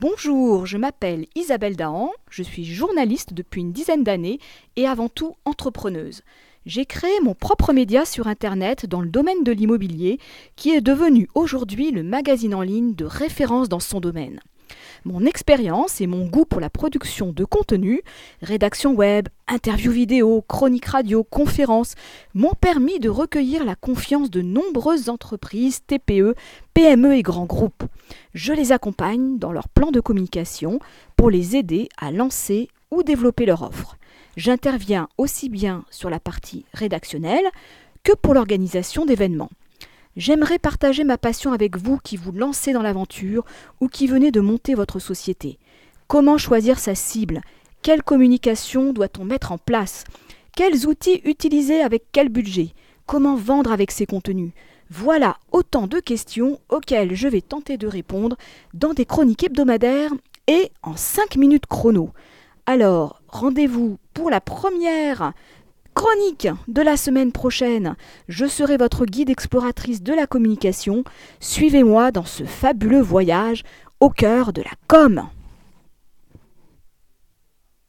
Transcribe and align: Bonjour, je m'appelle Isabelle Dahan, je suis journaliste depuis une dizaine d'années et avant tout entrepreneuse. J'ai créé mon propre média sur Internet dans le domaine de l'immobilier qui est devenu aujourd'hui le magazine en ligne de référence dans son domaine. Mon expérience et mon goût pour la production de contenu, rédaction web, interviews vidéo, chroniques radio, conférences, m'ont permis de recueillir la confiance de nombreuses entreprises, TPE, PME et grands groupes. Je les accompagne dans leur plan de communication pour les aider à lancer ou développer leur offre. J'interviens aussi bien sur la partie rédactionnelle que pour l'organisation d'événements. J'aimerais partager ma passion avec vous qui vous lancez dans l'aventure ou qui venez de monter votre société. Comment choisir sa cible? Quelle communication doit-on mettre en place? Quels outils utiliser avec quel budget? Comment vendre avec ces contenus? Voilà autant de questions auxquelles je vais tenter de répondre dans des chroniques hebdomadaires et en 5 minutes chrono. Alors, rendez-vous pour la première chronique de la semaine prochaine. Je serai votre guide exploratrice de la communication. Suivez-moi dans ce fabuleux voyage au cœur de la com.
Bonjour, 0.00 0.64
je 0.64 0.78
m'appelle 0.78 1.26
Isabelle 1.34 1.76
Dahan, 1.76 2.12
je 2.30 2.42
suis 2.42 2.64
journaliste 2.64 3.34
depuis 3.34 3.60
une 3.60 3.72
dizaine 3.72 4.04
d'années 4.04 4.38
et 4.76 4.86
avant 4.86 5.10
tout 5.10 5.34
entrepreneuse. 5.44 6.22
J'ai 6.64 6.86
créé 6.86 7.20
mon 7.22 7.34
propre 7.34 7.74
média 7.74 8.06
sur 8.06 8.26
Internet 8.26 8.86
dans 8.86 9.02
le 9.02 9.10
domaine 9.10 9.44
de 9.44 9.52
l'immobilier 9.52 10.18
qui 10.56 10.70
est 10.70 10.80
devenu 10.80 11.28
aujourd'hui 11.34 11.90
le 11.90 12.02
magazine 12.02 12.54
en 12.54 12.62
ligne 12.62 12.94
de 12.94 13.04
référence 13.04 13.68
dans 13.68 13.80
son 13.80 14.00
domaine. 14.00 14.40
Mon 15.04 15.26
expérience 15.26 16.00
et 16.00 16.06
mon 16.06 16.26
goût 16.26 16.44
pour 16.44 16.60
la 16.60 16.70
production 16.70 17.32
de 17.32 17.44
contenu, 17.44 18.02
rédaction 18.40 18.94
web, 18.94 19.28
interviews 19.48 19.90
vidéo, 19.90 20.44
chroniques 20.46 20.86
radio, 20.86 21.24
conférences, 21.24 21.96
m'ont 22.34 22.54
permis 22.60 23.00
de 23.00 23.08
recueillir 23.08 23.64
la 23.64 23.74
confiance 23.74 24.30
de 24.30 24.42
nombreuses 24.42 25.08
entreprises, 25.08 25.80
TPE, 25.86 26.36
PME 26.74 27.16
et 27.16 27.22
grands 27.22 27.46
groupes. 27.46 27.82
Je 28.34 28.52
les 28.52 28.70
accompagne 28.70 29.38
dans 29.38 29.50
leur 29.50 29.68
plan 29.68 29.90
de 29.90 30.00
communication 30.00 30.78
pour 31.16 31.30
les 31.30 31.56
aider 31.56 31.88
à 31.96 32.12
lancer 32.12 32.68
ou 32.92 33.02
développer 33.02 33.44
leur 33.44 33.62
offre. 33.62 33.96
J'interviens 34.36 35.08
aussi 35.18 35.48
bien 35.48 35.84
sur 35.90 36.10
la 36.10 36.20
partie 36.20 36.64
rédactionnelle 36.74 37.44
que 38.04 38.12
pour 38.12 38.34
l'organisation 38.34 39.04
d'événements. 39.04 39.50
J'aimerais 40.16 40.58
partager 40.58 41.04
ma 41.04 41.16
passion 41.16 41.52
avec 41.52 41.78
vous 41.78 41.98
qui 41.98 42.18
vous 42.18 42.32
lancez 42.32 42.74
dans 42.74 42.82
l'aventure 42.82 43.44
ou 43.80 43.88
qui 43.88 44.06
venez 44.06 44.30
de 44.30 44.40
monter 44.40 44.74
votre 44.74 44.98
société. 44.98 45.58
Comment 46.06 46.36
choisir 46.36 46.78
sa 46.78 46.94
cible? 46.94 47.40
Quelle 47.80 48.02
communication 48.02 48.92
doit-on 48.92 49.24
mettre 49.24 49.52
en 49.52 49.58
place? 49.58 50.04
Quels 50.54 50.86
outils 50.86 51.22
utiliser 51.24 51.80
avec 51.80 52.04
quel 52.12 52.28
budget? 52.28 52.74
Comment 53.06 53.36
vendre 53.36 53.72
avec 53.72 53.90
ces 53.90 54.04
contenus? 54.04 54.52
Voilà 54.90 55.38
autant 55.50 55.86
de 55.86 55.98
questions 55.98 56.60
auxquelles 56.68 57.14
je 57.14 57.28
vais 57.28 57.40
tenter 57.40 57.78
de 57.78 57.86
répondre 57.86 58.36
dans 58.74 58.92
des 58.92 59.06
chroniques 59.06 59.44
hebdomadaires 59.44 60.12
et 60.46 60.70
en 60.82 60.94
5 60.94 61.36
minutes 61.36 61.66
chrono. 61.66 62.10
Alors, 62.66 63.22
rendez-vous 63.28 63.98
pour 64.12 64.28
la 64.28 64.42
première 64.42 65.32
chronique 65.94 66.48
de 66.68 66.82
la 66.82 66.96
semaine 66.96 67.32
prochaine. 67.32 67.96
Je 68.28 68.46
serai 68.46 68.76
votre 68.76 69.04
guide 69.04 69.30
exploratrice 69.30 70.02
de 70.02 70.12
la 70.12 70.26
communication. 70.26 71.04
Suivez-moi 71.40 72.10
dans 72.12 72.24
ce 72.24 72.44
fabuleux 72.44 73.02
voyage 73.02 73.62
au 74.00 74.10
cœur 74.10 74.52
de 74.52 74.62
la 74.62 74.72
com. 74.88 75.22